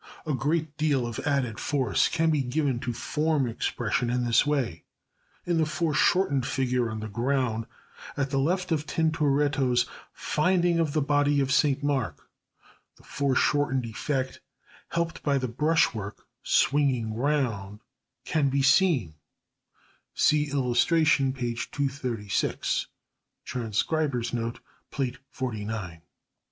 [0.25, 4.83] A great deal of added force can be given to form expression in this way.
[5.45, 7.67] In the foreshortened figure on the ground
[8.17, 11.83] at the left of Tintoretto's "Finding of the Body of St.
[11.83, 12.31] Mark,"
[12.95, 14.41] the foreshortened effect
[14.89, 17.79] helped by the brush work swinging round
[18.25, 19.13] can be seen
[20.15, 22.87] (see illustration, page 236
[23.45, 26.01] [Transcribers Note: Plate XLIX]).